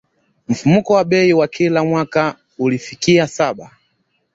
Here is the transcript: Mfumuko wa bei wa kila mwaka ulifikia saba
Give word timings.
Mfumuko 0.49 0.89
wa 0.93 1.03
bei 1.05 1.33
wa 1.33 1.47
kila 1.47 1.83
mwaka 1.83 2.35
ulifikia 2.57 3.27
saba 3.27 3.71